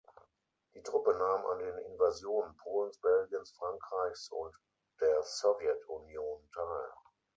Die 0.73 0.81
Truppe 0.81 1.13
nahm 1.15 1.45
an 1.45 1.59
den 1.59 1.77
Invasionen 1.91 2.57
Polens, 2.57 2.97
Belgiens, 3.01 3.51
Frankreichs 3.51 4.29
und 4.31 4.51
der 4.99 5.21
Sowjet-Union 5.21 6.49
teil. 6.51 6.91